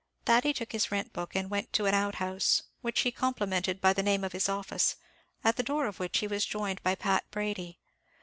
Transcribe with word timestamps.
Thady 0.25 0.51
took 0.51 0.71
his 0.71 0.91
rent 0.91 1.13
book 1.13 1.35
and 1.35 1.47
went 1.47 1.67
into 1.67 1.85
an 1.85 1.93
outhouse, 1.93 2.63
which 2.81 3.01
he 3.01 3.11
complimented 3.11 3.79
by 3.79 3.93
the 3.93 4.01
name 4.01 4.23
of 4.23 4.31
his 4.31 4.49
office, 4.49 4.95
at 5.43 5.57
the 5.57 5.61
door 5.61 5.85
of 5.85 5.99
which 5.99 6.17
he 6.17 6.27
was 6.27 6.43
joined 6.43 6.81
by 6.81 6.95
Pat 6.95 7.29
Brady. 7.29 7.77